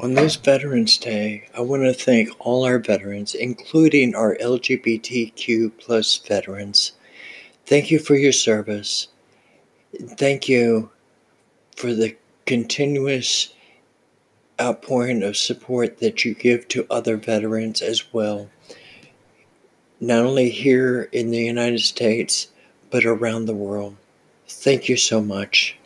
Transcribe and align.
On 0.00 0.14
this 0.14 0.36
Veterans 0.36 0.96
Day, 0.96 1.48
I 1.56 1.60
want 1.60 1.82
to 1.82 1.92
thank 1.92 2.30
all 2.38 2.64
our 2.64 2.78
veterans, 2.78 3.34
including 3.34 4.14
our 4.14 4.36
LGBTQ 4.36 5.72
plus 5.76 6.18
veterans. 6.18 6.92
Thank 7.66 7.90
you 7.90 7.98
for 7.98 8.14
your 8.14 8.30
service. 8.30 9.08
Thank 10.00 10.48
you 10.48 10.90
for 11.74 11.94
the 11.94 12.16
continuous 12.46 13.52
outpouring 14.60 15.24
of 15.24 15.36
support 15.36 15.98
that 15.98 16.24
you 16.24 16.32
give 16.32 16.68
to 16.68 16.86
other 16.88 17.16
veterans 17.16 17.82
as 17.82 18.12
well, 18.12 18.50
not 19.98 20.24
only 20.24 20.50
here 20.50 21.08
in 21.10 21.32
the 21.32 21.44
United 21.44 21.80
States, 21.80 22.48
but 22.90 23.04
around 23.04 23.46
the 23.46 23.54
world. 23.54 23.96
Thank 24.46 24.88
you 24.88 24.96
so 24.96 25.20
much. 25.20 25.77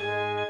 Bye. 0.00 0.43